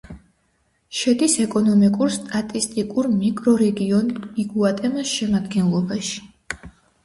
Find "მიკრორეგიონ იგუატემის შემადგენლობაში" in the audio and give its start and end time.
3.19-6.21